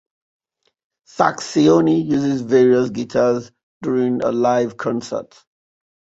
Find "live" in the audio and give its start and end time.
4.31-4.75